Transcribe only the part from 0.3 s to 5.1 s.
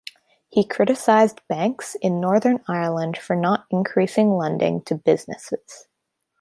He criticised banks in Northern Ireland for not increasing lending to